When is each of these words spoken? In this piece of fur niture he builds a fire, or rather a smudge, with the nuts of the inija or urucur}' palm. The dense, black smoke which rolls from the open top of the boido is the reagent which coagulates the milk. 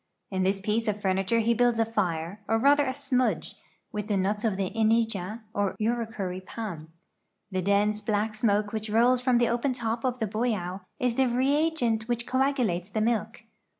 In 0.31 0.41
this 0.41 0.59
piece 0.59 0.87
of 0.87 0.99
fur 0.99 1.13
niture 1.13 1.43
he 1.43 1.53
builds 1.53 1.77
a 1.77 1.85
fire, 1.85 2.41
or 2.47 2.57
rather 2.57 2.87
a 2.87 2.91
smudge, 2.91 3.55
with 3.91 4.07
the 4.07 4.17
nuts 4.17 4.43
of 4.43 4.57
the 4.57 4.71
inija 4.71 5.41
or 5.53 5.75
urucur}' 5.79 6.43
palm. 6.43 6.91
The 7.51 7.61
dense, 7.61 8.01
black 8.01 8.33
smoke 8.33 8.73
which 8.73 8.89
rolls 8.89 9.21
from 9.21 9.37
the 9.37 9.49
open 9.49 9.73
top 9.73 10.03
of 10.03 10.17
the 10.17 10.25
boido 10.25 10.81
is 10.99 11.13
the 11.13 11.27
reagent 11.29 12.07
which 12.07 12.25
coagulates 12.25 12.89
the 12.89 13.01
milk. 13.01 13.43